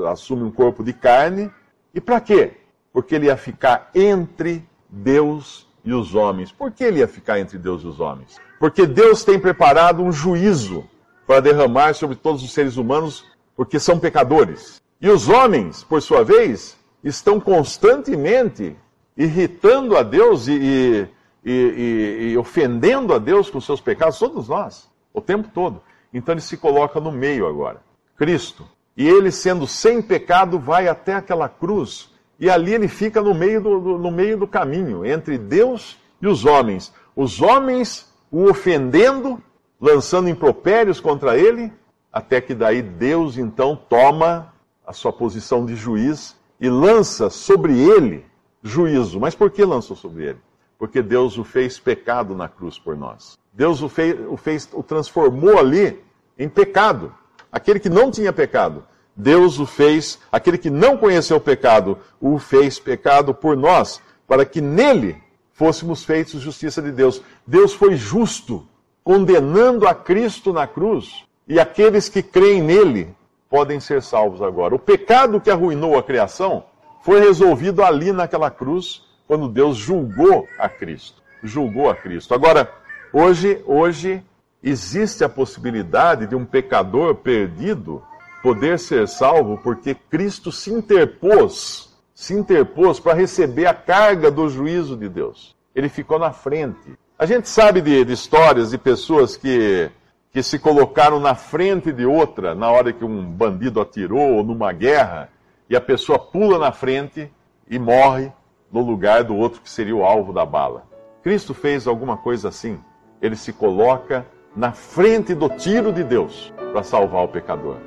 assume 0.10 0.44
um 0.44 0.52
corpo 0.52 0.82
de 0.82 0.94
carne. 0.94 1.52
E 1.94 2.00
para 2.00 2.22
quê? 2.22 2.54
Porque 2.94 3.16
ele 3.16 3.26
ia 3.26 3.36
ficar 3.36 3.92
entre 3.94 4.66
Deus 4.90 5.68
e 5.84 5.94
os 5.94 6.16
homens. 6.16 6.54
Por 6.54 6.72
que 6.72 6.86
ele 6.86 7.00
ia 7.00 7.08
ficar 7.08 7.38
entre 7.38 7.58
Deus 7.58 7.84
e 7.84 7.88
os 7.88 8.00
homens? 8.00 8.40
Porque 8.58 8.88
Deus 8.88 9.26
tem 9.26 9.38
preparado 9.38 10.02
um 10.02 10.12
juízo 10.12 10.86
para 11.28 11.42
derramar 11.42 11.96
sobre 11.96 12.16
todos 12.16 12.42
os 12.42 12.54
seres 12.54 12.78
humanos, 12.78 13.26
porque 13.58 13.78
são 13.78 14.00
pecadores. 14.00 14.82
E 15.02 15.10
os 15.10 15.28
homens, 15.28 15.84
por 15.84 16.02
sua 16.02 16.24
vez, 16.24 16.78
estão 17.04 17.42
constantemente 17.42 18.78
irritando 19.18 19.98
a 19.98 20.04
Deus 20.04 20.48
e, 20.48 20.54
e, 20.54 21.08
e, 21.46 22.32
e, 22.32 22.38
ofendendo 22.38 23.14
a 23.14 23.20
Deus 23.20 23.50
com 23.50 23.62
seus 23.62 23.82
pecados, 23.82 24.20
todos 24.20 24.48
nós, 24.50 24.90
o 25.14 25.22
tempo 25.22 25.50
todo. 25.54 25.82
Então 26.14 26.34
ele 26.34 26.42
se 26.42 26.58
coloca 26.58 27.00
no 27.00 27.12
meio 27.12 27.48
agora, 27.48 27.82
Cristo. 28.18 28.66
E 28.96 29.08
ele, 29.08 29.32
sendo 29.32 29.66
sem 29.66 30.02
pecado, 30.02 30.60
vai 30.60 30.88
até 30.88 31.16
aquela 31.16 31.50
cruz. 31.50 32.12
E 32.40 32.50
ali 32.50 32.74
ele 32.74 32.88
fica 32.88 33.22
no 33.22 33.34
meio 33.34 33.62
do, 33.62 33.80
do 33.80 33.98
no 33.98 34.12
meio 34.12 34.38
do 34.38 34.48
caminho, 34.48 35.06
entre 35.06 35.38
Deus 35.38 35.98
e 36.22 36.28
os 36.28 36.46
homens. 36.46 36.94
Os 37.16 37.42
homens 37.42 38.12
o 38.32 38.50
ofendendo, 38.50 39.42
lançando 39.80 40.28
impropérios 40.28 41.00
contra 41.00 41.38
ele, 41.38 41.72
até 42.12 42.42
que 42.42 42.56
daí 42.56 42.82
Deus 42.82 43.38
então 43.38 43.76
toma 43.76 44.52
a 44.86 44.92
sua 44.92 45.14
posição 45.14 45.66
de 45.66 45.76
juiz 45.76 46.36
e 46.60 46.68
lança 46.68 47.30
sobre 47.30 47.80
ele 47.80 48.26
juízo. 48.64 49.20
Mas 49.20 49.36
por 49.36 49.52
que 49.52 49.64
lançou 49.66 49.96
sobre 49.96 50.30
ele? 50.30 50.40
Porque 50.80 51.02
Deus 51.02 51.38
o 51.38 51.44
fez 51.44 51.78
pecado 51.78 52.34
na 52.34 52.48
cruz 52.48 52.80
por 52.80 52.96
nós. 52.96 53.38
Deus 53.52 53.82
o 53.82 53.90
fez, 53.90 54.18
o 54.28 54.38
fez, 54.38 54.70
o 54.74 54.82
transformou 54.82 55.60
ali 55.60 56.04
em 56.38 56.50
pecado. 56.50 57.14
Aquele 57.52 57.80
que 57.80 57.90
não 57.90 58.10
tinha 58.10 58.34
pecado. 58.34 58.84
Deus 59.16 59.60
o 59.60 59.66
fez, 59.66 60.20
aquele 60.32 60.58
que 60.58 60.72
não 60.72 60.98
conheceu 60.98 61.38
o 61.38 61.42
pecado, 61.42 62.00
o 62.20 62.40
fez 62.40 62.80
pecado 62.80 63.34
por 63.34 63.56
nós, 63.56 64.02
para 64.28 64.44
que 64.44 64.60
nele 64.60 65.22
fôssemos 65.52 66.04
feitos 66.04 66.42
justiça 66.42 66.82
de 66.82 66.92
Deus. 66.92 67.22
Deus 67.46 67.74
foi 67.74 67.96
justo, 67.96 68.68
condenando 69.04 69.88
a 69.88 69.94
Cristo 69.94 70.52
na 70.52 70.66
cruz, 70.66 71.26
e 71.48 71.60
aqueles 71.60 72.10
que 72.10 72.24
creem 72.24 72.64
nele 72.64 73.16
podem 73.48 73.80
ser 73.80 74.02
salvos 74.02 74.42
agora. 74.42 74.74
O 74.74 74.80
pecado 74.80 75.40
que 75.40 75.52
arruinou 75.52 75.96
a 75.96 76.02
criação 76.02 76.66
foi 77.04 77.20
resolvido 77.20 77.84
ali 77.84 78.12
naquela 78.12 78.50
cruz, 78.50 79.04
quando 79.28 79.48
Deus 79.48 79.78
julgou 79.78 80.48
a 80.58 80.68
Cristo. 80.68 81.22
Julgou 81.44 81.90
a 81.90 81.96
Cristo. 81.96 82.34
Agora, 82.34 82.70
Hoje, 83.16 83.62
hoje 83.68 84.24
existe 84.64 85.24
a 85.24 85.30
possibilidade 85.30 86.26
de 86.26 86.36
um 86.36 86.44
pecador 86.44 87.14
perdido 87.14 88.02
poder 88.42 88.80
ser 88.80 89.08
salvo 89.08 89.60
porque 89.60 89.94
Cristo 89.94 90.52
se 90.52 90.74
interpôs, 90.74 91.94
se 92.16 92.34
interpôs 92.34 93.00
para 93.00 93.14
receber 93.14 93.68
a 93.68 93.74
carga 93.74 94.32
do 94.32 94.50
juízo 94.50 94.98
de 94.98 95.08
Deus. 95.08 95.56
Ele 95.76 95.90
ficou 95.90 96.18
na 96.18 96.32
frente. 96.32 96.98
A 97.20 97.28
gente 97.28 97.48
sabe 97.48 97.82
de, 97.82 98.04
de 98.04 98.14
histórias 98.14 98.72
de 98.72 98.80
pessoas 98.80 99.38
que, 99.38 99.92
que 100.32 100.42
se 100.42 100.58
colocaram 100.58 101.20
na 101.20 101.36
frente 101.36 101.92
de 101.92 102.08
outra 102.08 102.56
na 102.56 102.72
hora 102.72 102.92
que 102.92 103.06
um 103.06 103.24
bandido 103.24 103.80
atirou 103.80 104.38
ou 104.38 104.44
numa 104.44 104.74
guerra 104.74 105.30
e 105.74 105.76
a 105.76 105.82
pessoa 105.82 106.20
pula 106.20 106.60
na 106.60 106.72
frente 106.72 107.32
e 107.68 107.80
morre 107.80 108.32
no 108.72 108.82
lugar 108.82 109.24
do 109.24 109.36
outro 109.36 109.60
que 109.60 109.68
seria 109.68 109.96
o 109.96 110.06
alvo 110.06 110.32
da 110.32 110.46
bala. 110.46 110.84
Cristo 111.24 111.52
fez 111.52 111.88
alguma 111.88 112.16
coisa 112.16 112.50
assim. 112.50 112.80
Ele 113.20 113.36
se 113.36 113.52
coloca 113.52 114.24
na 114.56 114.72
frente 114.72 115.34
do 115.34 115.50
tiro 115.50 115.92
de 115.92 116.04
Deus 116.04 116.54
para 116.72 116.84
salvar 116.84 117.24
o 117.24 117.28
pecador. 117.28 117.78